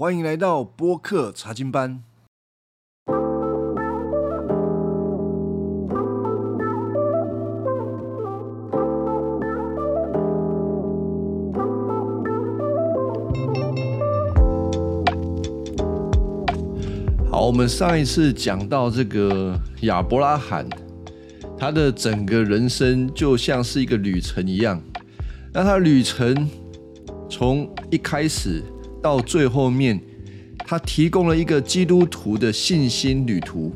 [0.00, 2.02] 欢迎来到播客查经班。
[17.30, 20.66] 好，我们上一次讲到这个亚伯拉罕，
[21.58, 24.80] 他的整个人生就像是一个旅程一样。
[25.52, 26.48] 那他旅程
[27.28, 28.62] 从一开始
[29.02, 30.00] 到最后面，
[30.58, 33.72] 他提供了一个基督徒的信心旅途。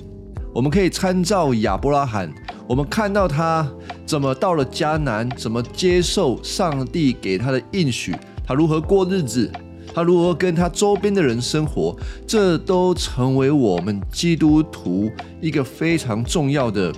[0.54, 2.32] 我们可以参照亚伯拉罕，
[2.68, 3.68] 我们看到他
[4.06, 8.14] 怎么到了迦南，怎么接受上帝给他的应许，
[8.46, 9.50] 他如何过日子，
[9.92, 15.10] 他如何跟他周边的人生活，这都成为我们基督徒
[15.40, 16.94] 一个非常重要的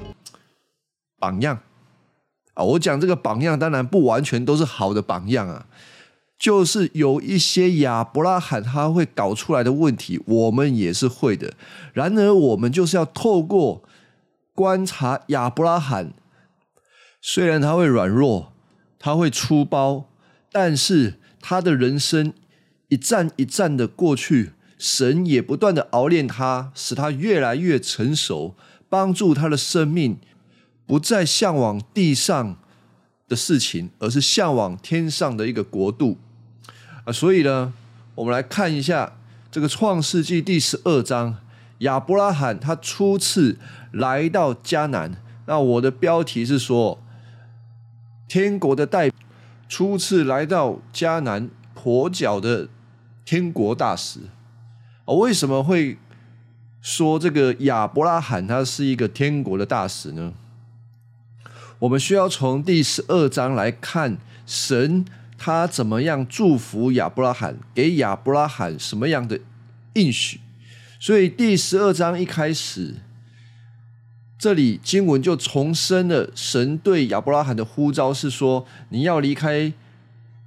[1.18, 1.58] 榜样
[2.52, 2.62] 啊！
[2.62, 5.64] 我讲这个榜样，当然不完全都是好的榜样啊。
[6.38, 11.54] 就是有一些亚伯拉罕他会搞出来的问题，我们也是会的。
[11.94, 13.82] 然而，我们就是要透过
[14.54, 16.12] 观察亚伯拉罕，
[17.22, 18.52] 虽然他会软弱，
[18.98, 20.10] 他会粗暴，
[20.52, 22.34] 但是他的人生
[22.88, 28.54] 一站一站的过去，神也不断的熬炼他，使他越来越成熟，
[28.90, 30.18] 帮助他的生命
[30.86, 32.58] 不再向往地上
[33.26, 36.18] 的事情，而是向往天上的一个国度。
[37.06, 37.72] 啊，所以呢，
[38.16, 39.12] 我们来看一下
[39.48, 41.36] 这个创世纪第十二章，
[41.78, 43.56] 亚伯拉罕他初次
[43.92, 45.16] 来到迦南。
[45.46, 47.00] 那我的标题是说，
[48.26, 49.08] 天国的代
[49.68, 51.48] 初次来到迦南
[51.80, 52.68] 跛脚的
[53.24, 54.18] 天国大使。
[55.04, 55.98] 啊，为什么会
[56.82, 60.32] 说这个亚伯拉罕他是一个天国的大使呢？
[61.78, 65.04] 我们需要从第十二章来看神。
[65.46, 67.56] 他怎么样祝福亚伯拉罕？
[67.72, 69.38] 给亚伯拉罕什么样的
[69.92, 70.40] 应许？
[70.98, 72.96] 所以第十二章一开始，
[74.36, 79.72] 这里经文就重申了神对亚伯拉罕的呼召，是说你要离开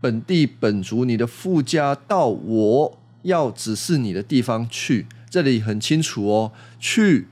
[0.01, 5.07] 本地本族，你的父家，到我要指示你的地方去。
[5.29, 7.29] 这里很清楚哦，去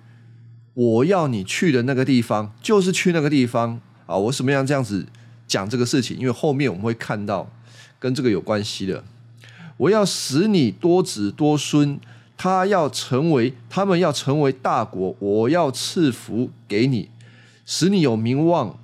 [0.73, 4.15] 我要你去的那个地方，就是去那个地方啊！
[4.15, 5.05] 我什么样这样子？
[5.45, 7.49] 讲这个事情，因为后面我们会看到
[7.99, 9.03] 跟这个有关系的。
[9.77, 11.99] 我要使你多子多孙，
[12.35, 15.15] 他要成为，他们要成为大国。
[15.19, 17.09] 我要赐福给你，
[17.65, 18.79] 使你有名望，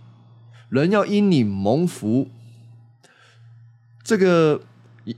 [0.69, 2.29] 人要因你蒙福。
[4.03, 4.62] 这个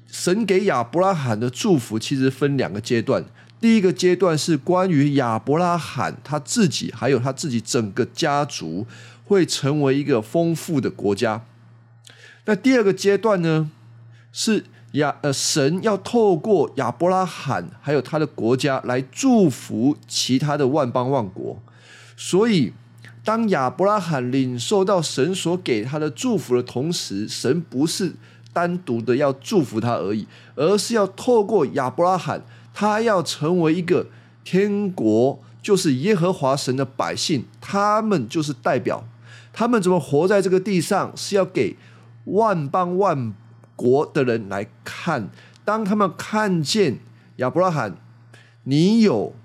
[0.07, 3.23] 神给亚伯拉罕的祝福，其实分两个阶段。
[3.59, 8.85] 第一个阶段是关于亚伯拉罕他自己，还有他自己整个家族。
[9.28, 11.44] 会成为一个丰富的国家。
[12.45, 13.72] 那第二个阶段呢，
[14.38, 21.57] 是亚呃神要透过亚伯拉罕还有他的国家来祝福其他的万邦万国。
[22.18, 22.73] 所以，
[23.23, 28.13] 当亚伯拉罕领受到神所给他的祝福的同时，神不是
[28.51, 32.41] 单独的要祝福他而已，而是要透过亚伯拉罕，
[32.73, 34.07] 他要成为一个
[34.44, 39.06] 天国，就是耶和华神的百姓，他们就是代表。
[39.53, 41.78] 他们怎么活在这个地上，是要给
[42.25, 43.34] 万邦万
[43.75, 45.30] 国的人来看。
[45.63, 47.00] 当他们看见
[47.38, 47.96] 亚伯拉罕，
[48.63, 49.36] 你有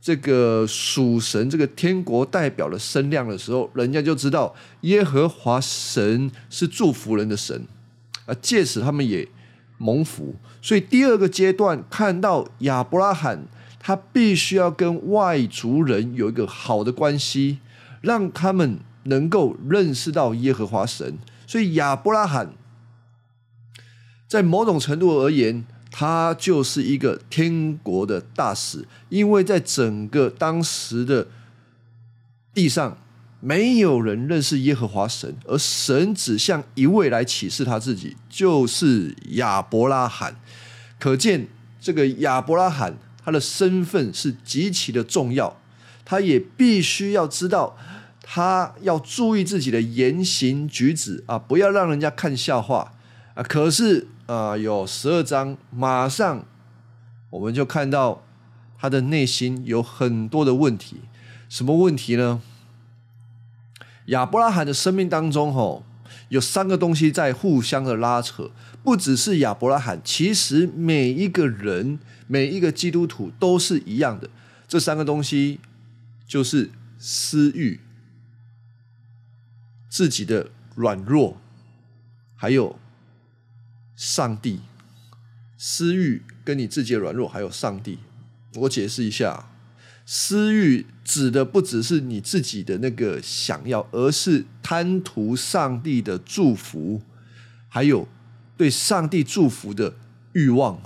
[0.00, 7.66] 这个属神、这个天国代表的声量的时候，人家就知道耶和华神是祝福人的神，
[8.26, 9.28] 而借此他们也
[9.78, 10.34] 蒙福。
[10.60, 13.46] 所以第二个阶段，看到亚伯拉罕，
[13.78, 17.58] 他必须要跟外族人有一个好的关系，
[18.00, 18.78] 让他们。
[19.06, 22.54] 能够认识到耶和华神，所以亚伯拉罕
[24.34, 31.28] 在某种程度而言，他就是一个天国的大使，因为在整个当时的
[32.52, 32.98] 地上，
[33.38, 40.34] 没有人认识耶和华神，而神只向一位来启示他自己，就是亚伯拉罕。
[40.98, 41.46] 可见
[41.80, 45.60] 这个亚伯拉罕他的身份是极其的重要，
[46.04, 47.78] 他也必须要知道。
[48.20, 52.94] 他要注意自己的言行举止啊，不要让人家看笑话
[53.34, 53.44] 啊。
[53.44, 56.46] 可是啊，有十二章，马上
[57.30, 58.22] 我们就看到
[58.78, 61.02] 他的内心有很多的问题。
[61.48, 62.40] 什么问题呢？
[64.06, 65.84] 亚伯拉罕的生命当中，吼，
[66.28, 68.50] 有三个东西在互相的拉扯。
[68.82, 74.28] 不只是亚伯拉罕，其实每一个人、每一个基督徒都是一样的。
[74.66, 75.60] 这三个东西
[76.26, 77.80] 就是私欲。
[79.88, 81.38] 自己的软弱，
[82.34, 82.78] 还有
[83.96, 84.60] 上帝，
[85.56, 87.98] 私欲跟你自己的软弱，还有上帝。
[88.56, 89.50] 我解释一下，
[90.04, 97.02] 私欲指的不只是你自己的那个想要，而是贪图上帝的祝福，
[97.68, 98.08] 还有
[98.56, 99.94] 对上帝祝福的
[100.32, 100.80] 欲望。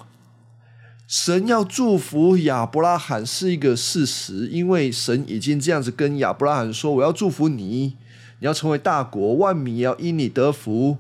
[1.07, 7.97] 神要祝福亚伯拉罕是一个事实，因为神已经这样子跟亚伯拉罕说：“我要祝福你，
[8.41, 10.99] 你要成为大国，万民要因你得福。”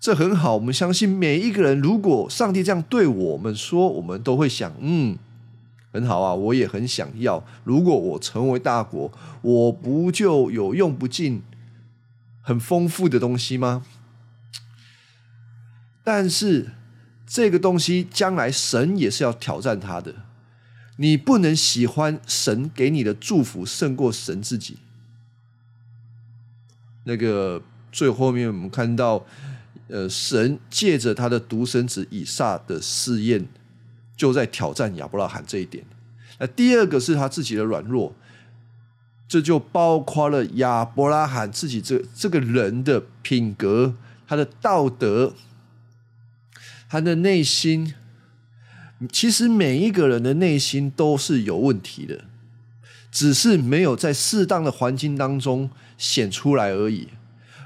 [0.00, 5.18] 这很好，我们相信每一个人，如果上帝这样对我们说，我们都会想：“嗯，
[5.92, 7.44] 很好啊，我也很想要。
[7.64, 9.12] 如果我成为大国，
[9.42, 11.42] 我不就有用不尽、
[12.40, 13.84] 很丰富的东西吗？”
[16.02, 16.70] 但是。
[17.32, 20.12] 这个东西将来神也是要挑战他的，
[20.96, 24.78] 你不能喜欢神给你的祝福胜过神自己。
[27.04, 27.62] 那个
[27.92, 29.24] 最后面我们看到，
[29.90, 33.46] 呃，神借着他的独生子以撒的试验，
[34.16, 35.84] 就在挑战亚伯拉罕这一点。
[36.38, 38.14] 那第二个是他自己的软弱，
[39.28, 43.94] 这就包括了亚伯拉罕自己这这个人的品格，
[44.26, 45.34] 他的道德。
[46.92, 47.94] 他的内心，
[49.12, 52.24] 其实每一个人的内心都是有问题的，
[53.12, 57.06] 只是没有在适当的环境当中显出来而已。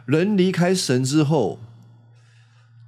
[0.05, 1.59] 人离开神之后，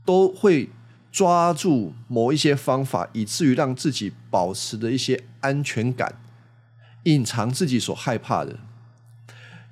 [0.06, 0.70] 都会
[1.12, 6.14] 抓住某一些方法，以至于让自己保持的一些安全感，
[7.02, 8.58] 隐藏自己所害怕的。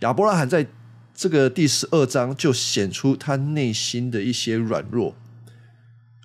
[0.00, 0.66] 亚伯拉罕在
[1.14, 5.14] 这个第十二章就显出他内心的一些软弱。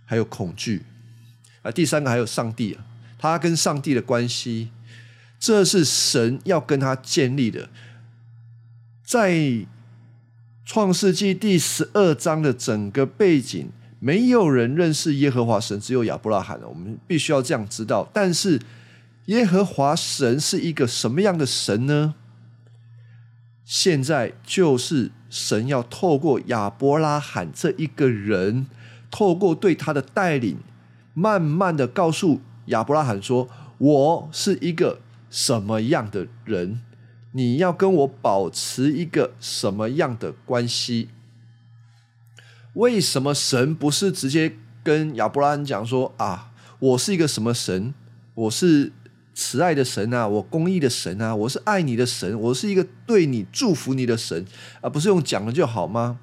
[0.05, 0.83] 还有恐惧
[1.61, 2.83] 啊，第三个还有上帝啊，
[3.19, 4.71] 他跟上帝的关系，
[5.39, 7.69] 这是神要跟他建立的。
[9.03, 9.67] 在
[10.65, 18.09] 创世纪第十二章的整个背景，没有人认识耶和华神，只有亚伯拉罕我们必须要这样知道。
[18.13, 18.59] 但是
[19.25, 22.15] 耶和华神是一个什么样的神呢？
[23.63, 28.67] 现在就是神要透过亚伯拉罕这一个人。
[29.11, 30.57] 透过对他的带领，
[31.15, 33.49] 慢慢的告诉亚伯拉罕说
[33.79, 34.99] ：“我是一个
[35.31, 36.81] 什么样的人？
[37.31, 41.09] 你要跟我保持一个什么样的关系？
[42.73, 47.93] 为什么神不是直接跟亚伯拉罕讲说啊，我是一个什么神？
[48.35, 48.91] 我是
[49.33, 54.45] 慈爱的神啊，我公义的神啊，我是爱你的神，我是一个对你祝福你的神，
[54.81, 56.19] 而不是用讲的就好吗？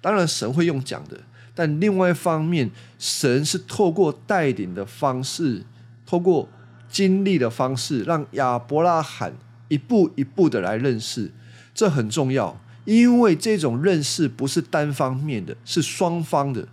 [0.00, 1.20] 当然，神会用讲的。”
[1.56, 5.64] 但另外一方面，神是透过带领的方式，
[6.04, 6.48] 透过
[6.86, 9.32] 经历的方式，让亚伯拉罕
[9.68, 11.32] 一步一步的来认识，
[11.74, 16.66] 这很重要，因为这种认识不是单方面的，是双方的。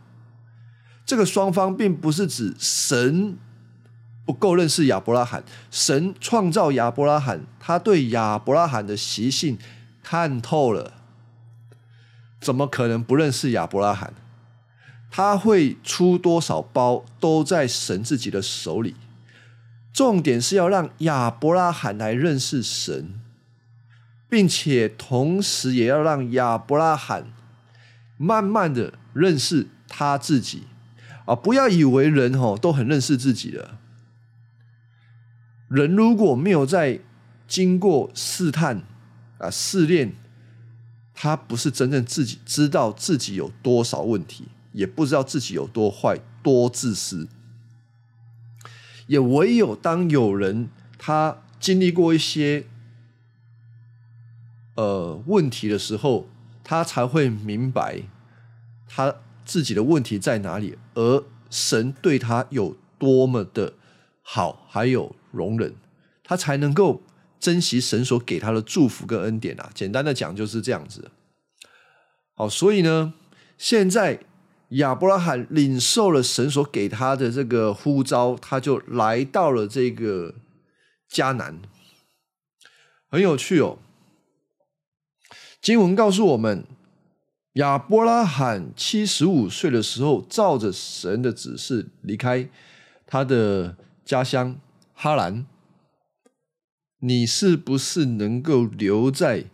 [1.06, 3.38] 这个双方并不是指神
[4.26, 9.58] 不够认识亚伯拉罕，神创造亚伯拉罕，他对亚伯拉罕的习性
[10.02, 10.94] 看透了，
[12.40, 14.14] 怎么可能不认识亚伯拉罕？
[15.12, 18.96] 他会出多少包，都在神自己的手里。
[19.92, 23.20] 重点是要让亚伯拉罕来认识神，
[24.34, 27.32] 并且同时也要让亚伯拉罕
[28.18, 30.64] 慢慢的认识他自己
[31.26, 31.36] 啊！
[31.36, 33.78] 不要以为人哦都很认识自己了，
[35.68, 37.02] 人如果没有在
[37.48, 38.82] 经过试探
[39.38, 40.16] 啊试炼，
[41.14, 44.48] 他不是真正自己知道自己有多少问题。
[44.72, 47.28] 也不知道自己有多坏、多自私，
[49.06, 52.66] 也唯有当有人他经历过一些
[54.76, 56.28] 呃问题的时候，
[56.64, 58.02] 他才会明白
[58.88, 59.16] 他
[59.46, 63.74] 自己的问题在哪里，而神对他有多么的
[64.22, 65.76] 好，还有容忍，
[66.24, 67.02] 他才能够
[67.40, 69.70] 珍惜神所给他的祝福跟恩典啊。
[69.74, 71.12] 简单的讲就是这样子。
[72.36, 73.14] 好，所以呢，
[73.58, 74.20] 现在。
[74.78, 80.34] 亚伯拉罕领受了神所给他的这个呼召，他就来到了这个
[81.08, 81.62] 迦南。
[83.08, 83.78] 很有趣哦。
[85.64, 86.66] 经文告诉我们，
[87.54, 92.50] 亚伯拉罕七十五岁的时候，照着神的指示离开
[93.08, 94.58] 他的家乡
[94.94, 95.46] 哈兰。
[97.00, 99.46] 你是不是能够留在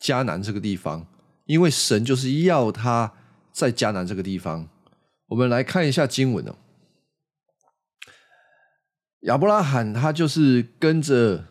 [0.00, 1.06] 迦南这个地方？
[1.46, 3.14] 因为神就是要他。
[3.52, 4.68] 在迦南这个地方，
[5.28, 6.56] 我们来看一下经文哦。
[9.20, 11.44] 亚伯拉罕他就是跟着，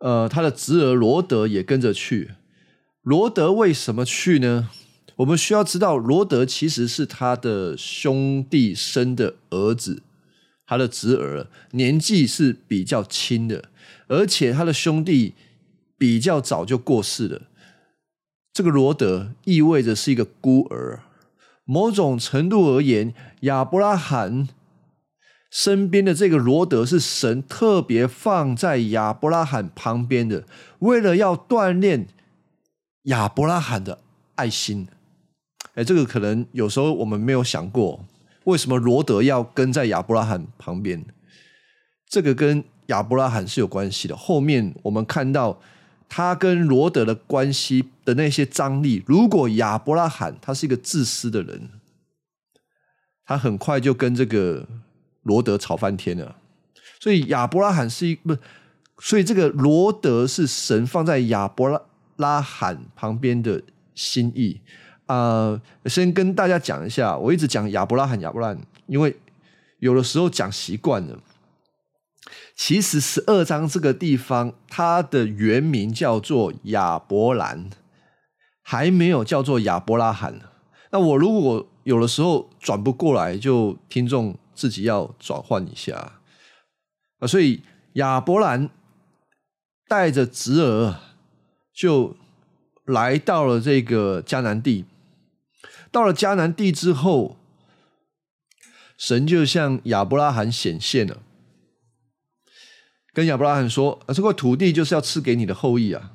[0.00, 2.32] 呃，他的侄儿罗德也跟着去。
[3.04, 4.70] 罗德为什么去呢？
[5.16, 10.02] 我们需要知道，罗德其实是他的兄弟生的儿子，
[10.66, 13.68] 他的侄儿，年纪是比较轻的，
[14.08, 15.34] 而且他的兄弟
[15.98, 17.42] 比较早就过世了。
[18.54, 21.02] 这个罗德意味着是一个孤儿。
[21.66, 24.48] 某种程度而言，亚伯拉罕
[25.50, 30.44] 身边的这个罗德是神特别放在亚伯拉罕旁边的，
[30.78, 32.06] 为了要锻炼
[33.04, 33.98] 亚伯拉罕的
[34.34, 34.86] 爱心。
[35.74, 38.04] 哎，这个可能有时候我们没有想过，
[38.44, 41.04] 为什么罗德要跟在亚伯拉罕旁边？
[42.06, 44.16] 这个跟亚伯拉罕是有关系的。
[44.16, 45.60] 后面我们看到
[46.08, 51.70] 他跟罗德的关系的那些张力，如果亚伯拉罕他是一个自私的人，
[53.26, 54.68] 他很快就跟这个
[55.22, 56.36] 罗德吵翻天了。
[57.00, 58.36] 所以亚伯拉罕是一不，
[58.98, 61.80] 所以这个罗德是神放在亚伯拉
[62.16, 63.62] 拉罕旁边的
[63.94, 64.60] 心意。
[65.06, 69.14] 啊，先跟大家讲一下，我一直讲亚伯拉罕，亚伯拉罕，因为
[69.78, 71.18] 有的时候讲习惯了。
[72.56, 77.68] 其实十二章这个地方，它的原名叫做亚伯兰，
[78.62, 80.40] 还没有叫做亚伯拉罕。
[80.90, 86.14] 那我如果有的时候转不过来，就听众自己要转换一下
[87.18, 87.26] 啊。
[87.26, 87.62] 所以
[87.94, 88.70] 亚伯兰
[89.86, 90.96] 带着侄儿
[91.74, 92.16] 就
[92.84, 94.84] 来到了这个迦南地。
[95.90, 97.36] 到了迦南地之后，
[98.96, 101.22] 神就向亚伯拉罕显现了，
[103.12, 106.12] 跟亚伯拉罕说：“啊，这块土地就是要赐给你的后裔啊！”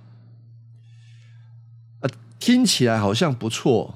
[2.01, 3.95] 啊，听起来好像不错，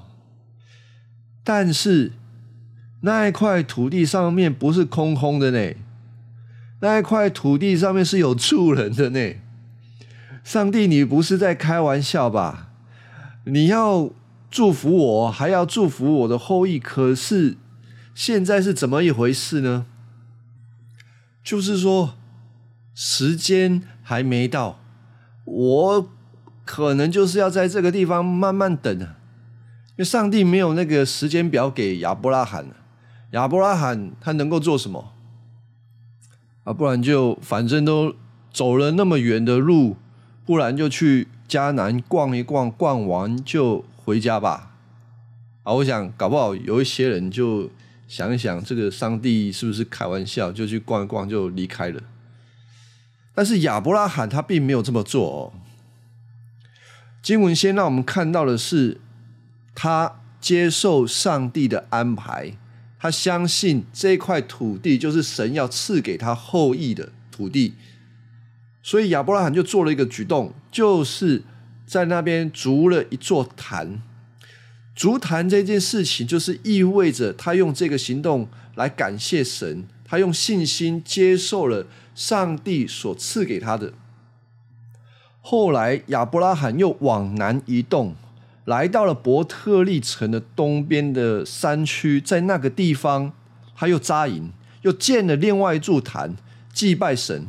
[1.42, 2.12] 但是
[3.02, 5.74] 那一块土地上面不是空空的呢，
[6.80, 9.34] 那一块土地上面是有住人的呢。
[10.44, 12.68] 上帝，你不是在开玩笑吧？
[13.46, 14.10] 你要？
[14.50, 16.78] 祝福我，还要祝福我的后裔。
[16.78, 17.56] 可是
[18.14, 19.86] 现在是怎么一回事呢？
[21.42, 22.14] 就是说，
[22.94, 24.78] 时间还没到，
[25.44, 26.08] 我
[26.64, 28.96] 可能就是要在这个地方慢慢等。
[28.96, 29.06] 因
[29.96, 32.66] 为上帝没有那个时间表给亚伯拉罕，
[33.32, 35.14] 亚伯拉罕他能够做什么
[36.62, 36.72] 啊？
[36.72, 38.14] 不然就反正都
[38.52, 39.96] 走了那么远的路，
[40.44, 43.84] 不然就去迦南逛一逛，逛完就。
[44.04, 44.72] 回家吧，
[45.62, 45.72] 啊！
[45.72, 47.70] 我想搞不好有一些人就
[48.06, 52.02] 想一想，这个上帝是不是开玩笑，就去逛一逛就离开了。
[53.34, 55.52] 但是亚伯拉罕他并没有这么做哦。
[57.22, 59.00] 经文先让我们看到的是，
[59.74, 62.58] 他接受上帝的安排，
[63.00, 67.72] 他相信这块土地就是神要赐给他后裔的土地，
[68.84, 71.42] 所以亚伯拉罕就做了一个举动，就是。
[71.86, 74.00] 在那边筑了一座坛，
[74.94, 83.92] 筑坛这件事情就是意味着他用这个行动来感谢神，他用信心接受了上帝所赐给他的。
[85.42, 88.14] 后来亚伯拉罕又往南移动，
[88.64, 93.30] 来到了伯特利城的东边的山区，在那个地方
[93.76, 94.50] 他又扎营，
[94.80, 96.34] 又建了另外一座坛，
[96.72, 97.46] 祭拜神。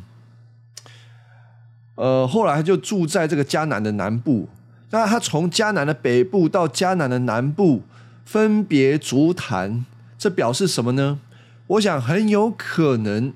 [1.95, 4.49] 呃，后来他就住在这个迦南的南部。
[4.91, 7.81] 那他从迦南的北部到迦南的南部，
[8.23, 9.85] 分别足坛，
[10.17, 11.19] 这表示什么呢？
[11.67, 13.33] 我想很有可能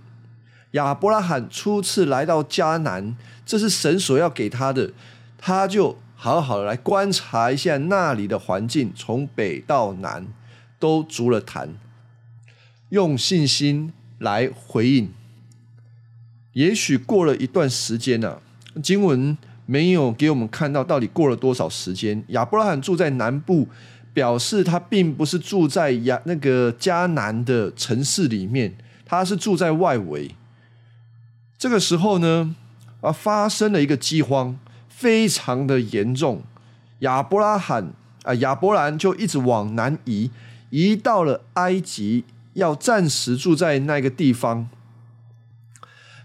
[0.71, 4.91] 亚伯拉罕初次来到迦南，这是神所要给他的，
[5.37, 10.27] 他就好好的来观察一下那里的环境，从北到南
[10.77, 11.75] 都足了坛，
[12.89, 15.11] 用信心来回应。
[16.53, 18.39] 也许过了一段时间呢。
[18.83, 22.23] 经文没有给我们看到到底过了多少时间。
[22.29, 23.67] 亚伯拉罕住在南部，
[24.13, 30.31] 表示他并不是住在亚那个迦南的城市里面，他是住在外围。
[31.57, 32.55] 这个时候呢，
[33.01, 34.57] 啊，发生了一个饥荒，
[34.87, 36.41] 非常的严重。
[36.99, 37.91] 亚伯拉罕
[38.23, 40.31] 啊，亚伯兰就一直往南移，
[40.69, 42.23] 移到了埃及，
[42.53, 44.69] 要暂时住在那个地方。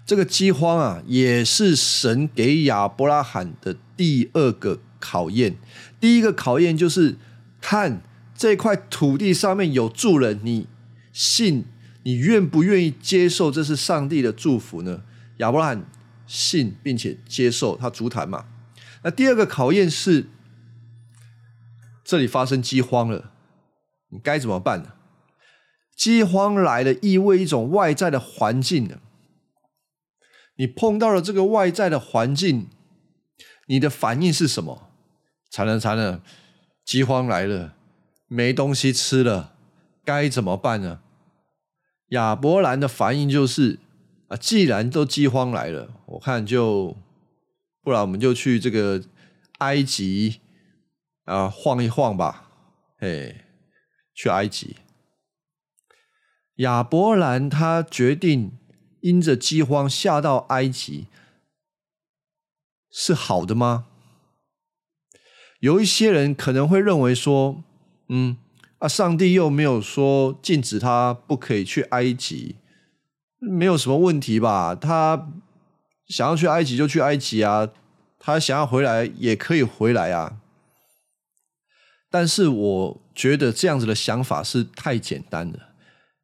[0.06, 5.56] 这个饥荒啊，也是神给亚伯拉罕的第二个考验。
[5.98, 7.16] 第一个考验就是
[7.60, 8.02] 看
[8.36, 10.66] 这块土地上面有住人，你
[11.12, 11.64] 信，
[12.02, 15.02] 你愿不愿意接受这是上帝的祝福呢？
[15.38, 15.86] 亚伯拉罕
[16.26, 18.44] 信并且接受，他足坛嘛。
[19.02, 20.26] 那第二个考验是，
[22.04, 23.32] 这里发生饥荒了，
[24.10, 24.90] 你该怎么办呢？
[25.96, 28.98] 饥荒来了，意味一种外在的环境呢？
[30.56, 32.68] 你碰到了这个外在的环境，
[33.66, 34.90] 你的反应是什么？
[35.50, 36.22] 惨了惨了，
[36.84, 37.74] 饥荒来了，
[38.26, 39.54] 没东西吃了，
[40.04, 41.00] 该怎么办呢？
[42.08, 43.78] 亚伯兰的反应就是
[44.28, 46.96] 啊，既然都饥荒来了，我看就
[47.82, 49.02] 不然我们就去这个
[49.58, 50.40] 埃及
[51.24, 52.50] 啊晃一晃吧，
[52.98, 53.44] 嘿，
[54.14, 54.76] 去埃及。
[56.56, 58.52] 亚伯兰他决定
[59.04, 61.08] 因着饥荒下到埃及，
[62.90, 63.84] 是好的吗？
[65.60, 67.62] 有一些人可能会认为说，
[68.08, 68.38] 嗯，
[68.78, 72.56] 啊，上帝又没有说禁止他不可以去埃及，
[73.38, 74.74] 没有什么问题吧？
[74.74, 75.30] 他
[76.08, 77.68] 想要去埃及就去埃及啊，
[78.18, 80.38] 他想要回来也可以回来啊。
[82.10, 85.73] 但是我觉得这样子的想法是太简单了。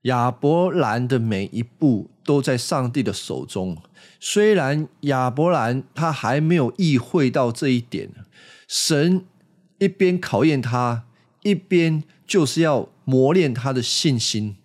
[0.02, 3.76] 亚伯兰的每一步都在上帝的手中，
[4.19, 8.11] 虽然亚伯兰他还没有意会到这一点，
[8.66, 9.25] 神
[9.78, 11.04] 一边考验他，
[11.42, 14.57] 一边就是要磨练他的信心。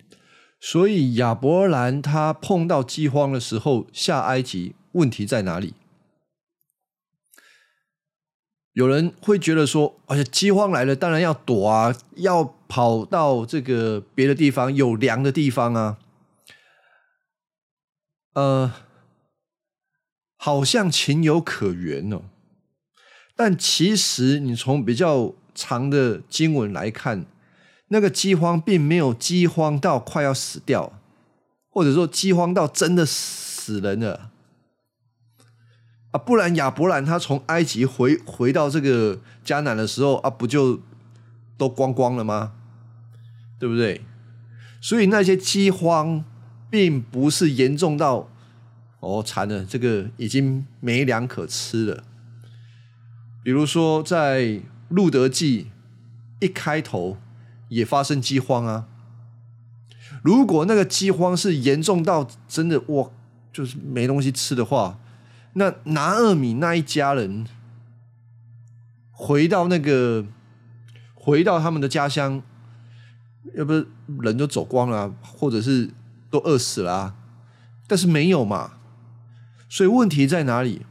[0.58, 5.74] 所以亚伯兰他碰到饥荒的时候下埃及，问题在哪里？
[8.76, 15.96] 有人会觉得说：“而且饥荒来了，当然要躲啊，要跑到这个别的地方有粮的地方啊。”
[18.36, 18.70] 呃，
[20.36, 22.24] 好像情有可原哦。
[23.34, 27.24] 但其实你从比较长的经文来看，
[27.88, 31.00] 那个饥荒并没有饥荒到快要死掉，
[31.70, 34.32] 或者说饥荒到真的死人了。
[36.12, 40.80] 啊，不然亚伯兰他从埃及回回到这个迦南的时候啊，不就
[41.58, 42.52] 都光光了吗？
[43.58, 44.02] 对不对？
[44.80, 46.24] 所以那些饥荒
[46.70, 48.28] 并不是严重到
[49.00, 52.04] 哦惨了，这个已经没粮可吃了。
[53.42, 55.70] 比如说在路德记
[56.40, 57.16] 一开头
[57.68, 58.86] 也发生饥荒啊。
[60.22, 63.10] 如果那个饥荒是严重到真的哇，
[63.52, 64.98] 就是没东西吃的话。
[65.58, 67.46] 那拿二米那一家人
[69.10, 70.26] 回到那个
[71.14, 72.42] 回到他们的家乡，
[73.54, 73.72] 要不
[74.20, 75.88] 人都走光了，或者是
[76.30, 77.16] 都饿死了，
[77.86, 78.72] 但是没有嘛。
[79.66, 80.84] 所以问题在哪里？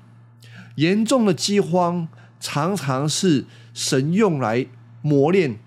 [0.78, 2.08] 严重的饥荒
[2.40, 4.66] 常常是神用来
[5.04, 5.60] 磨练、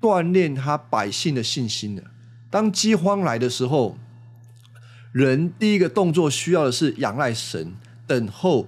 [0.00, 2.02] 锻炼他百姓的信心的。
[2.48, 3.98] 当饥荒来的时候，
[5.12, 7.74] 人第一个动作需要的是仰赖神。
[8.08, 8.66] 等候，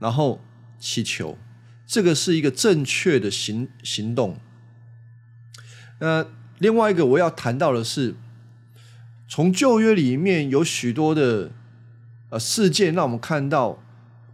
[0.00, 0.40] 然后
[0.80, 1.38] 祈求，
[1.86, 4.36] 这个是一个正确的行行动。
[6.00, 6.26] 那
[6.58, 8.16] 另外一个我要谈到的是，
[9.28, 11.52] 从旧约里面有许多的
[12.30, 13.82] 呃事件，让我们看到，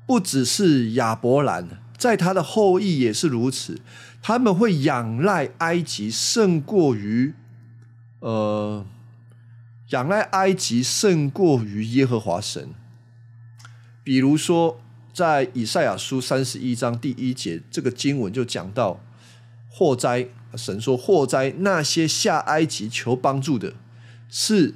[0.07, 3.81] 不只是亚伯兰，在他的后裔也是如此，
[4.23, 7.35] 他们会仰赖埃及胜过于
[8.21, 8.87] 呃
[9.91, 12.71] 仰赖埃及胜过于耶和华神。
[14.05, 14.79] 比如说，
[15.15, 19.01] 在以赛亚书三十一章第一节，这个经文就讲到
[19.71, 20.29] 祸灾。
[20.55, 23.73] 神说祸灾，那些下埃及求帮助的，
[24.29, 24.75] 是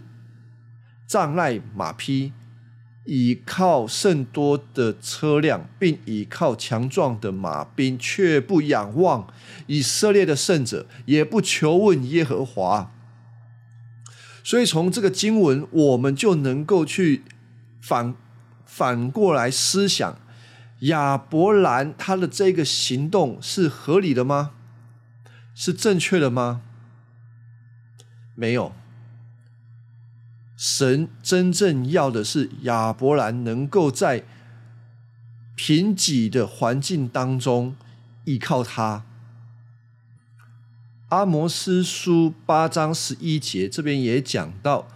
[1.06, 2.32] 障赖马匹，
[3.04, 9.32] 倚靠甚多的车辆，并倚靠强壮的马兵，却不仰望
[9.66, 12.92] 以色列的圣者，也不求问耶和华。
[14.42, 17.22] 所以，从这个经文，我们就能够去
[17.80, 18.16] 反。
[18.78, 20.16] 反过来思想，
[20.82, 24.52] 亚伯兰他的这个行动是合理的吗？
[25.52, 26.60] 是正确的吗？
[28.36, 28.72] 没有。
[30.56, 34.22] 神真正要的是亚伯兰能够在
[35.56, 37.74] 贫瘠的环境当中
[38.26, 39.04] 依靠他。
[41.08, 44.86] 阿摩斯书八章十一节这边也讲到，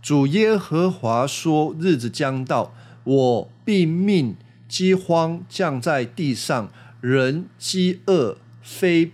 [0.00, 2.72] 主耶和华说：“日子将到。”
[3.04, 4.36] 我必命
[4.68, 9.10] 饥荒降在地上，人饥饿非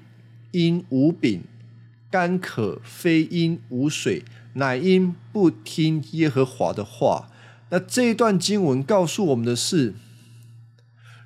[0.50, 1.42] 因无饼，
[2.10, 4.24] 干渴非因无水，
[4.54, 7.30] 乃因不听耶和华的话。
[7.70, 9.94] 那这一段经文告诉我们的是，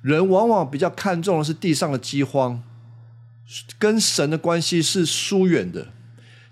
[0.01, 2.63] 人往往比较看重的是地上的饥荒，
[3.77, 5.89] 跟神的关系是疏远的。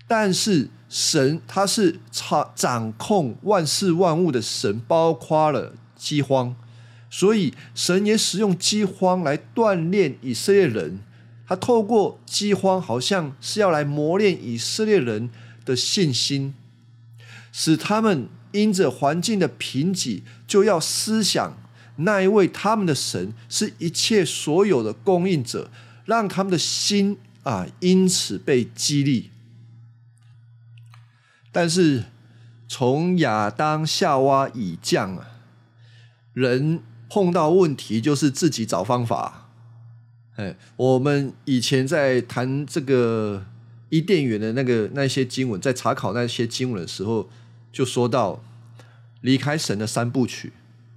[0.06, 5.72] 但是神他是掌掌控万事万物的神，包括了。
[6.02, 6.56] 饥荒，
[7.08, 10.98] 所以神也使用饥荒来锻炼以色列人。
[11.46, 15.30] 他透过饥荒，好像是要来磨练以色列人
[15.64, 16.54] 的信心，
[17.52, 21.56] 使他们因着环境的贫瘠，就要思想
[21.96, 25.70] 那一位他们的神是一切所有的供应者，
[26.06, 29.30] 让他们的心啊，因此被激励。
[31.50, 32.04] 但是
[32.66, 35.31] 从亚当夏娃以降啊，
[36.32, 39.50] 人碰到问题就是自己找方法。
[40.36, 43.44] 哎，我们以前在谈这个
[43.90, 47.28] 伊甸园的那个那些经文，在查考那些经文的时候，
[47.70, 48.42] 就说到
[49.20, 50.52] 离开神的三部曲，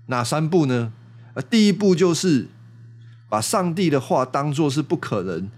[0.08, 0.94] 哪三步呢？
[1.34, 2.48] 呃，第一步就是
[3.28, 5.50] 把上帝的话当做是不可能，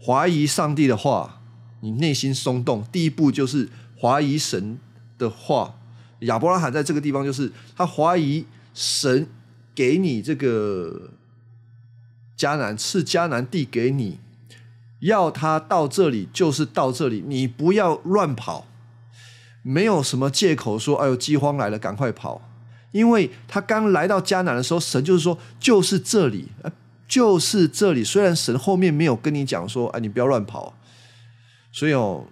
[0.00, 1.40] 怀疑上帝的话，
[1.80, 2.84] 你内心松动。
[2.92, 3.68] 第一步就是
[4.00, 4.78] 怀疑神
[5.18, 5.74] 的话。
[6.20, 9.26] 亚伯拉罕在这个地方就是他怀疑神
[9.74, 11.12] 给你这个。
[12.36, 14.18] 迦南赐迦南地给你，
[14.98, 18.66] 要他到这里就是到这里，你不要乱跑，
[19.62, 22.42] 没有什么借口说哎呦饥荒来了赶快跑，
[22.90, 26.48] 因为他刚来到迦南的时候，神就是说就是这里，
[27.06, 28.02] 就是这里。
[28.02, 30.76] 虽然神后面没有跟你讲说哎你不要乱跑，
[31.70, 32.26] 所以哦，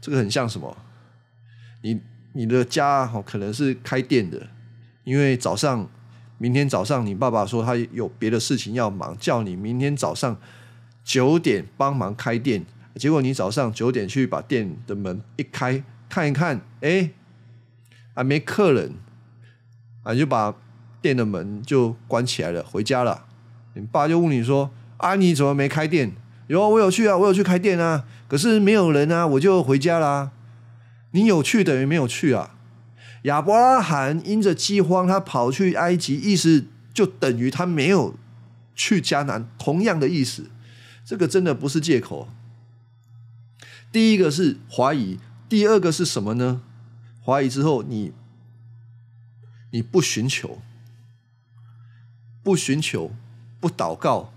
[0.00, 0.74] 这个很像什么？
[1.82, 2.00] 你
[2.32, 4.48] 你的家哦可能是开店的，
[5.04, 5.88] 因为早上。
[6.38, 10.36] 明天早上，你爸爸说他有别的事情要忙，叫你明天早上
[11.04, 12.64] 九点帮忙开店。
[12.96, 17.10] 结果你早上九点去把店的门一开，看一看，哎，
[18.12, 18.94] 还没客人，
[20.02, 20.52] 啊，就把
[21.00, 23.26] 店的门就关起来了，回家了。
[23.74, 26.10] 你爸就问你说：“啊，你怎么没开店？”
[26.48, 30.32] 有啊，我有去啊，我有去开店啊，可是没有人啊，我就回家啦。
[31.12, 32.56] 你有去等于没有去啊。
[33.22, 38.16] 亚伯拉罕因着饥荒，他跑去埃及，意思就等于他没有
[38.74, 40.50] 去迦南，同样的意思。
[41.04, 42.28] 这个真的不是借口。
[43.92, 46.62] 第一个是怀疑，第二个是什么呢？
[47.24, 48.12] 怀疑之后，你
[49.70, 50.60] 你不寻求，
[52.42, 53.12] 不寻求，
[53.60, 54.32] 不祷告，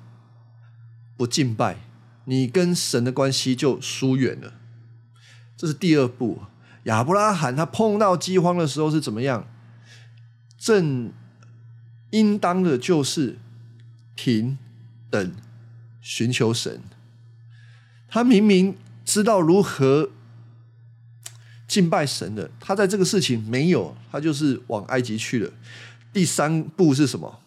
[1.17, 1.77] 不敬拜，
[2.25, 4.53] 你跟神的关系就疏远了。
[5.57, 6.41] 这是第二步。
[6.85, 9.47] 亚伯拉罕他碰到饥荒的时候是怎么样？
[10.57, 11.11] 正
[12.11, 13.37] 应当的就是
[14.15, 14.57] 停
[15.09, 15.35] 等
[16.01, 16.81] 寻求神。
[18.07, 20.11] 他明明知道如何
[21.67, 25.51] 敬拜神的，他在这个事情没有，他就是往埃及去了。
[26.13, 27.41] 第三步是什么？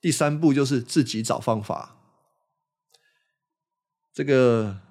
[0.00, 1.96] 第三步就是自己找方法。
[4.12, 4.83] 这个。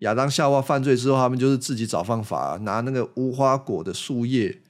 [0.00, 4.60] 亚当夏娃犯罪之后，他们就是自己找方法，拿那个无花果的树叶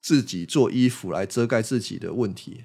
[0.00, 2.64] 自己做衣服来遮盖自己的问题。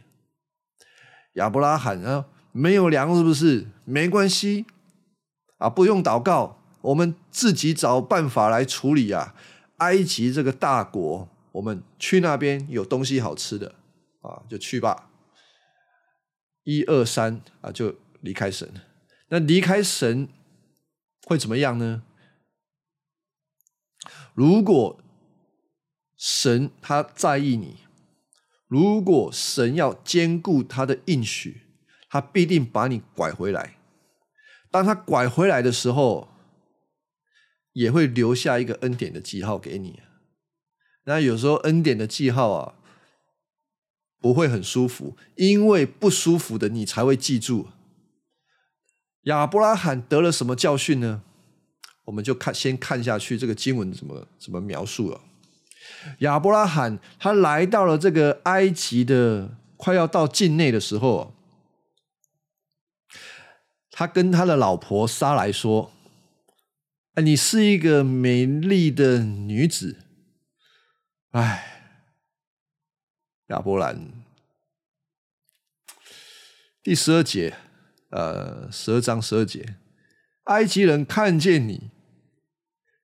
[1.34, 3.68] 亚伯拉罕啊，没有粮是不是？
[3.86, 4.66] 没关系
[5.60, 9.36] 啊，不用祷告，我们自己找办法来处理啊。
[9.78, 13.76] 埃及这个大国，我们去那边有东西好吃的
[14.22, 15.10] 啊，就去吧。
[16.64, 18.68] 一二三啊，就离开神。
[19.30, 20.28] 那离开神。
[21.32, 22.04] 会怎么样呢？
[24.34, 25.02] 如果
[26.17, 27.78] 神他在意你，
[28.67, 31.62] 如果神要兼顾他的应许，
[32.10, 33.78] 他必定把你拐回来。
[34.70, 36.28] 当他拐回来的时候，
[37.72, 40.02] 也会留下一个恩典的记号给你。
[41.06, 42.76] 那有时候恩典的记号啊，
[44.20, 47.70] 不会很舒服，因为不舒服的你才会记住。
[49.23, 51.21] 亚伯拉罕得了什么教训呢？
[52.05, 55.21] 我们就看先看下去，这个经文怎么怎么描述了？
[56.19, 61.36] 亚伯拉罕他来到了这个埃及的快要到境内的时候，
[63.91, 65.91] 他跟他的老婆撒来说
[67.13, 69.99] ：“哎，你是一个美丽的女子。”
[71.31, 71.93] 哎，
[73.47, 74.12] 亚伯兰
[76.81, 77.55] 第十二节。
[78.12, 79.78] 呃，十二章十二节，
[80.43, 81.89] 埃及人看见你，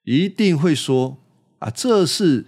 [0.03, 1.17] 一定会说
[1.59, 2.47] ：“啊，这是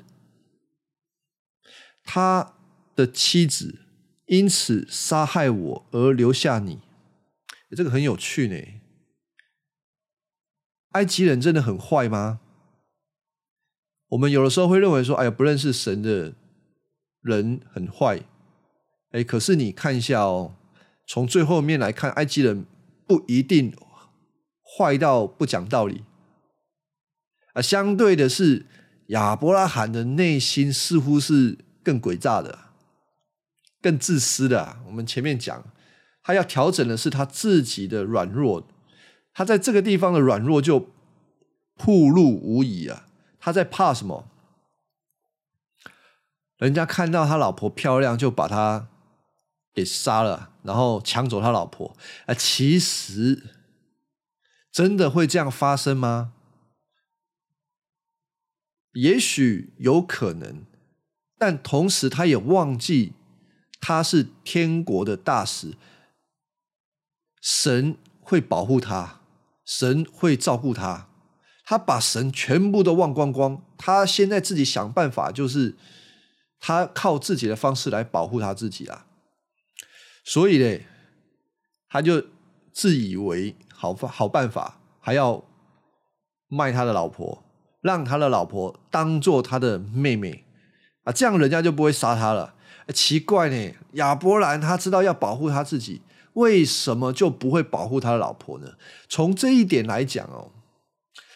[2.03, 2.55] 他
[2.95, 3.79] 的妻子，
[4.25, 6.81] 因此杀害我而留下你。”
[7.75, 8.61] 这个很有趣呢。
[10.91, 12.41] 埃及人真的很坏吗？
[14.09, 16.33] 我们有的时候会认为说：“哎呀，不认识神的
[17.21, 18.23] 人很坏。”
[19.11, 20.55] 哎，可是你看一下哦。
[21.11, 22.67] 从最后面来看，埃及人
[23.07, 23.75] 不一定
[24.61, 26.03] 坏到不讲道理
[27.53, 27.61] 啊。
[27.63, 28.67] 相对的是，
[29.07, 32.59] 亚伯拉罕的内心似乎是更诡诈的、
[33.81, 34.77] 更自私的。
[34.85, 35.63] 我们前面讲，
[36.21, 38.67] 他要调整的是他自己的软弱，
[39.33, 40.91] 他在这个地方的软弱就
[41.75, 43.07] 暴露无遗啊。
[43.39, 44.29] 他在怕什么？
[46.57, 48.89] 人家看到他老婆漂亮，就把他。
[49.71, 51.95] 给杀了，然后抢走他老婆
[52.25, 52.33] 啊！
[52.33, 53.43] 其实
[54.71, 56.33] 真的会这样发生吗？
[58.93, 60.65] 也许有可能，
[61.37, 63.13] 但同时他也忘记
[63.79, 65.77] 他是天国的大使，
[67.41, 69.21] 神会保护他，
[69.63, 71.07] 神会照顾他。
[71.63, 75.77] 他把神全部都忘光光，他现在自己想办法，就是
[76.59, 79.05] 他靠自己的方式来保护他自己啦。
[80.29, 80.79] 所以呢，
[81.89, 82.23] 他就
[82.71, 85.43] 自以为好法好办法，还要
[86.47, 87.43] 卖他的老婆，
[87.81, 90.45] 让他的老婆当做他的妹妹
[91.03, 92.53] 啊，这样人家就不会杀他了。
[92.93, 98.73] 奇怪呢，亚伯兰他知道要保护他自己，为什么就不会保护他的老婆呢？
[99.07, 100.51] 从这一点来讲哦。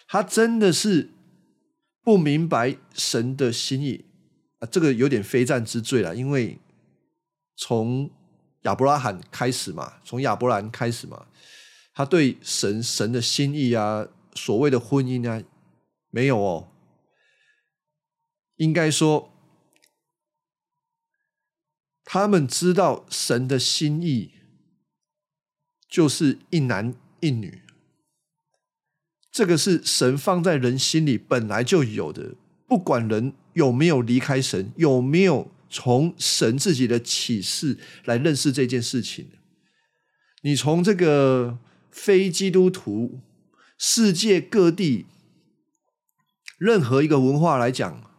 [0.08, 1.10] 他真的是
[2.04, 4.06] 不明白神的心意
[4.60, 6.16] 啊，这个有点非战之罪了。
[6.16, 6.60] 因为
[7.56, 8.12] 从
[8.64, 11.26] 亚伯拉罕开始嘛，从亚伯兰开始嘛，
[11.94, 15.44] 他对神神的心意啊，所谓的婚姻啊，
[16.10, 16.70] 没有哦。
[18.58, 19.32] 应该说，
[22.04, 24.32] 他们知道神的心意
[25.90, 27.64] 就是一男一女。
[29.32, 32.36] 这个是神放在人心里本来就有的，
[32.68, 39.32] 不管人有没有离开神，有没有从神自己的启示来认识这件事情。
[40.44, 41.58] 你从这个
[41.90, 43.22] 非基督徒
[43.80, 45.08] 世界各地
[46.60, 48.12] 任何一个文化来讲，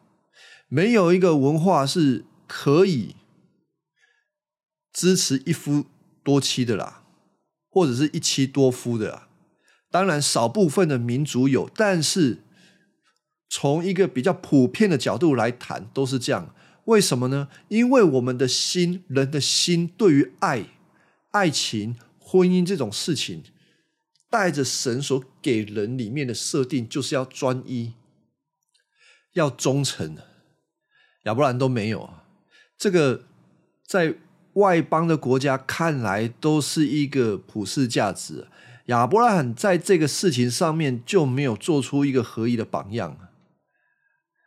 [0.68, 3.14] 没有一个文化是可以
[4.92, 5.84] 支持一夫
[6.24, 7.04] 多妻的啦，
[7.70, 9.28] 或者是一妻多夫的。
[9.92, 12.42] 当然，少部分的民族有，但是
[13.48, 16.52] 从一个比较普遍的角度来谈，都是这样。
[16.86, 17.48] 为什么呢？
[17.68, 20.66] 因为我们的心，人的心，对于爱、
[21.30, 23.42] 爱情、婚姻这种事情，
[24.28, 27.94] 带着神所给人里面的设定，就是要专一，
[29.32, 30.16] 要忠诚。
[31.22, 32.24] 要不然都没有啊。
[32.76, 33.24] 这个
[33.86, 34.16] 在
[34.54, 38.46] 外邦的国家看来，都是一个普世价值。
[38.86, 43.16] 亚伯拉罕在这个事情上面就没有做出一个合一的榜样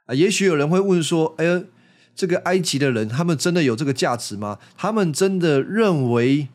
[0.05, 0.13] 啊！
[0.13, 1.63] 也许有人会问说：“哎呀，
[2.17, 4.57] 这个埃及的人，他们真的有这个价值吗？
[4.75, 6.49] 他们真的认为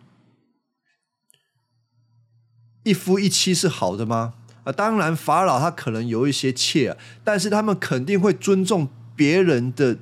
[2.82, 9.98] 一夫一妻是好的吗？”啊，当然，法老他可能有一些妾，但是他们肯定会尊重别人的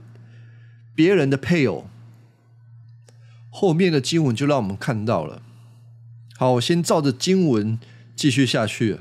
[0.94, 1.88] 别人的配偶。
[3.50, 5.40] 后面的经文就让我们看到了。
[6.36, 7.78] 好，我先照着经文
[8.14, 8.98] 继续下去。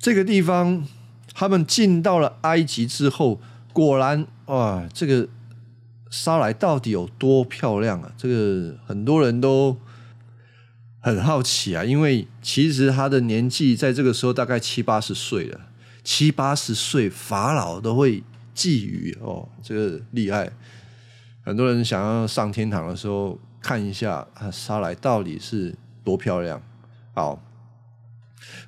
[0.00, 0.84] 这个地方，
[1.32, 3.40] 他们进到了埃及之后，
[3.72, 5.28] 果然哇，这个
[6.10, 8.12] 莎莱到底有多漂亮啊？
[8.16, 9.76] 这个很多人都
[11.00, 15.60] 很好奇啊，因为其实他的年纪在这个时候大概七八十岁了，
[16.02, 18.22] 七八十岁法老都会
[18.54, 20.50] 觊觎哦，这个厉害。
[21.42, 23.38] 很多人想要上天堂的时候。
[23.58, 26.62] 看一下啊，莎莱到底是多漂亮？
[27.14, 27.42] 好，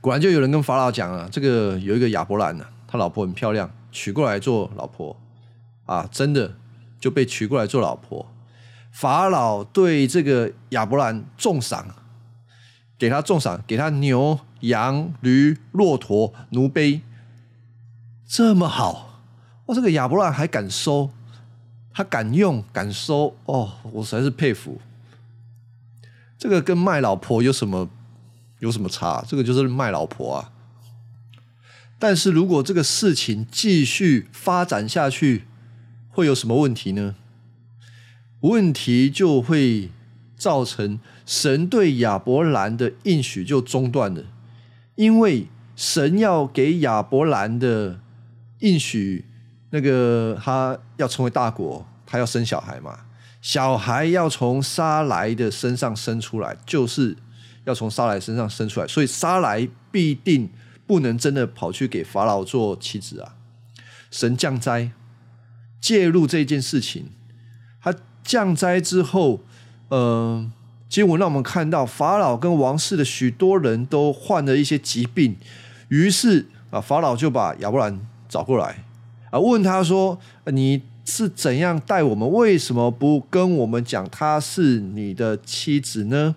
[0.01, 5.17] 果然就有人跟法老讲啊，这个有一个亚伯兰呢，他老婆很漂亮，娶过来做老婆
[5.89, 6.55] 啊，真的
[7.01, 8.31] 就被娶过来做老婆。
[8.93, 11.87] 法老对这个亚伯兰重赏，
[12.99, 17.01] 给他重赏，给他牛、羊、驴、骆驼、奴婢，
[18.27, 19.23] 这么好，
[19.67, 21.11] 哇，这个亚伯兰还敢收，
[21.93, 24.81] 他敢用敢收，哦，我实在是佩服。
[26.39, 27.89] 这个跟卖老婆有什么
[28.61, 29.25] 有什么差？
[29.27, 30.53] 这个就是卖老婆啊！
[31.99, 35.48] 但是如果这个事情继续发展下去，
[36.19, 37.15] 会有什么问题呢？
[38.41, 39.89] 问题就会
[40.37, 44.25] 造成神对亚伯兰的应许就中断了，
[44.97, 48.01] 因为神要给亚伯兰的
[48.59, 49.27] 应许，
[49.71, 52.99] 那个他要成为大国，他要生小孩嘛。
[53.41, 57.17] 小孩要从沙来的身上生出来，就是
[57.65, 60.51] 要从沙来身上生出来，所以沙来必定
[60.85, 63.37] 不能真的跑去给法老做妻子啊！
[64.11, 64.91] 神降灾
[65.81, 67.07] 介入这件事情，
[67.83, 69.41] 他降灾之后，
[69.89, 70.51] 呃，
[70.89, 75.37] 经文让我们看到法老跟王室的许多人都患了一些疾病，
[75.89, 78.85] 于是啊，法老就把亚伯兰找过来
[79.31, 80.19] 啊，问他说
[80.53, 82.31] ：“你？”是怎样待我们？
[82.31, 86.37] 为什么不跟我们讲她是你的妻子呢？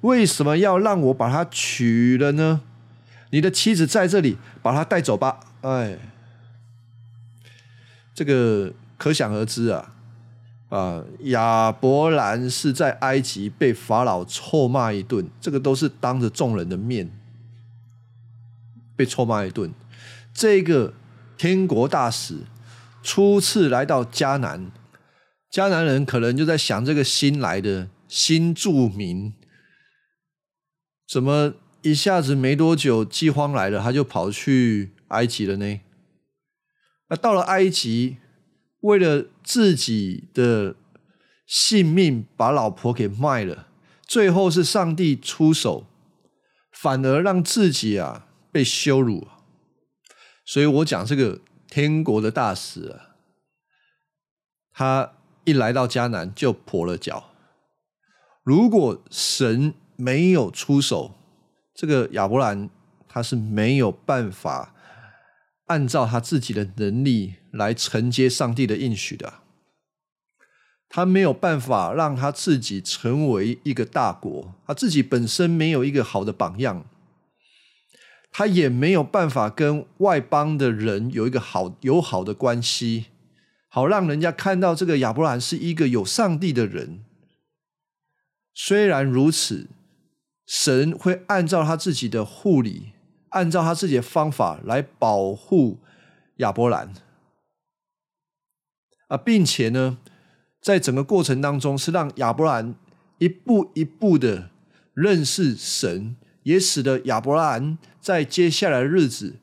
[0.00, 2.62] 为什么要让我把她娶了呢？
[3.30, 5.38] 你的妻子在这里，把她带走吧。
[5.60, 5.96] 哎，
[8.14, 9.94] 这个可想而知啊。
[10.70, 17.10] 啊，亚伯兰是在埃及被法老臭骂一顿，这个都是当着众人的面
[18.94, 19.72] 被臭骂一顿。
[20.32, 20.94] 这个
[21.36, 22.42] 天国大使
[23.02, 24.70] 初次来到迦南，
[25.50, 29.34] 迦南人可能就在想：这个新来的新住民，
[31.08, 35.80] 怎么一下子没多久饥荒来了，他就跑去埃及了呢？
[37.10, 38.16] 那到了埃及。
[38.82, 40.74] 为了自己的
[41.46, 43.66] 性命，把老婆给卖了，
[44.06, 45.84] 最后是上帝出手，
[46.72, 49.28] 反而让自己啊被羞辱。
[50.46, 53.20] 所以我讲这个天国的大使啊，
[54.72, 55.12] 他
[55.44, 57.34] 一来到迦南就跛了脚。
[58.42, 61.14] 如果神没有出手，
[61.74, 62.70] 这个亚伯兰
[63.06, 64.74] 他是没有办法。
[65.70, 69.34] 按照他自己的能力来承接上帝的应许的，
[70.88, 76.84] 他没有办法让他自己成为一个大国，他自己本身没有一个好的榜样，
[78.32, 83.06] 他也没有办法跟外邦的人有一个好友好的关系，
[83.68, 87.04] 好让人家看到这个亚伯兰是一个有上帝的人。
[88.52, 89.68] 虽然如此，
[90.44, 92.94] 神会按照他自己的护理。
[93.30, 95.78] 按照他自己的方法来保护
[96.36, 96.92] 亚伯兰
[99.08, 99.98] 啊，并且呢，
[100.60, 102.74] 在整个过程当中是让亚伯兰
[103.18, 104.50] 一步一步的
[104.94, 109.36] 认识神，也使得亚伯兰在接下来的日子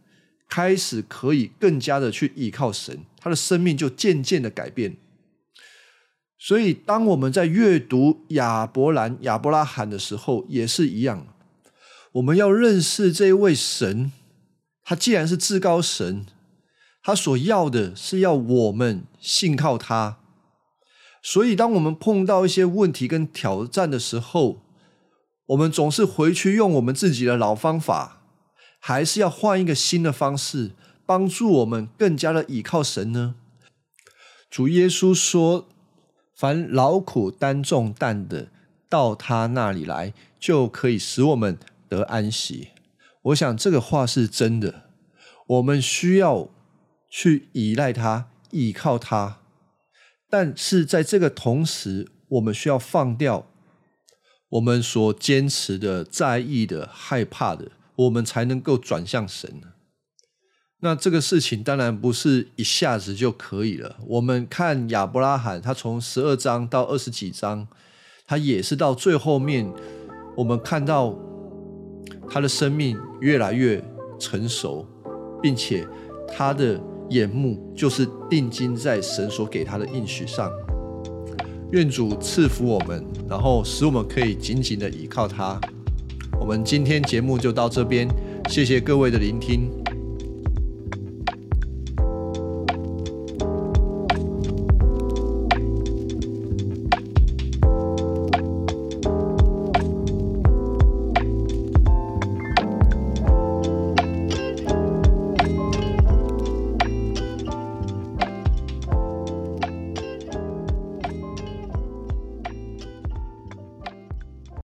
[0.47, 4.95] 开始可以更加的去依靠神，他的生命就渐渐的改变。
[6.39, 11.27] 所以，当我们在阅读亚伯兰、亚伯拉罕的时候，也是一样。
[12.17, 14.11] 我们要认识这位神，
[14.83, 16.25] 他既然是至高神，
[17.03, 20.17] 他所要的是要我们信靠他。
[21.21, 24.63] 所以，当我们碰到一些问题跟挑战的时候，
[25.47, 28.23] 我们总是回去用我们自己的老方法，
[28.79, 30.71] 还是要换一个新的方式，
[31.05, 33.35] 帮助我们更加的倚靠神呢？
[34.49, 35.67] 主耶稣说
[36.35, 38.47] ：“凡劳苦担重担的，
[38.89, 42.69] 到他那里来，就可以使我们。”得安息，
[43.23, 44.83] 我想这个话是真的。
[45.47, 46.49] 我们需要
[47.09, 49.39] 去依赖他，依靠他，
[50.29, 53.47] 但是在这个同时，我们需要放掉
[54.49, 59.61] 我们所坚持的、在意的、害怕的，我们才能够转向神。
[60.81, 63.95] 那这个事情当然不是一下子就可以了。
[64.05, 67.67] 我们看亚伯拉罕，他从十二章到二十几章，
[68.25, 69.73] 他也是到最后面，
[70.35, 71.17] 我们看到。
[72.29, 73.83] 他的生命越来越
[74.19, 74.85] 成熟，
[75.41, 75.87] 并且
[76.27, 80.51] 他的眼目就是定睛在神所给他的应许上。
[81.71, 85.59] 愿主赐福我们，然后使我们可以紧紧的依靠他。
[86.39, 88.07] 我们今天节目就到这边，
[88.49, 89.69] 谢谢各位的聆听。